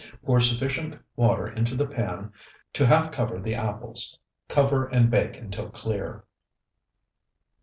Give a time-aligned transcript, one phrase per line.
[0.25, 2.31] Pour sufficient water into the pan
[2.73, 4.17] to half cover the apples.
[4.47, 6.23] Cover and bake until clear.